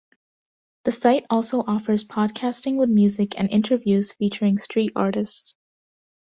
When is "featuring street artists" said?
4.13-5.53